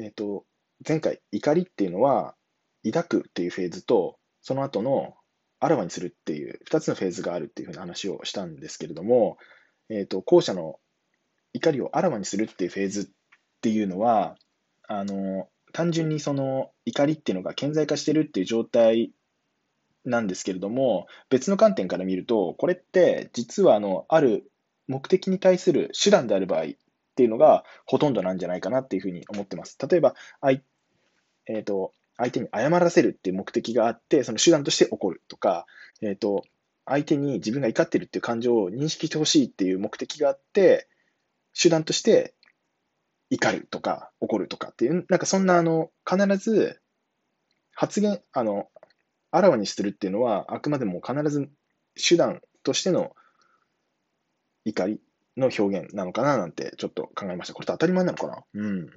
[0.00, 0.44] えっ、と、
[0.86, 2.34] 前回、怒りっていうのは、
[2.84, 5.14] 抱くっていうフェーズと、その後の
[5.58, 9.36] あらわにするっていう2つのフェーズがあるっていうふうな話をしたんですけれども、
[9.90, 10.80] えっ、と、後者の
[11.52, 13.04] 怒りをあらわにするっていうフェーズっ
[13.60, 14.36] ていうのは、
[14.88, 19.12] あの、単純にその怒りっていうのが顕在化してるっていう状態
[20.04, 24.50] なんですけれども、別の観点から見ると、これって実はあの、ある
[24.88, 26.64] 目的に対する手段である場合
[27.20, 29.76] ていうのがほとんどなんじゃないかなっていうふうに思ってます。
[29.86, 30.64] 例えば、あい
[31.46, 35.66] えーと、相手に謝らせるっていう目的があって、その手段として起こるとか、
[36.00, 36.44] えーと、
[36.86, 40.88] 相手に自分が怒ってるっていう感情を認識してほしいっていう目的があって、
[41.60, 42.34] 手段として
[43.28, 46.80] 怒るとか怒るとかっていう、なんかそんなあの、必ず
[47.74, 48.70] 発言、あの、
[49.30, 51.50] あらわにするっていうのは、あくまでも必ず
[51.96, 53.14] 手段としての
[54.64, 55.00] 怒り
[55.40, 57.54] の表現なのかななんてちょっと考えました。
[57.54, 58.44] これって当たり前なのかな？
[58.54, 58.90] うん。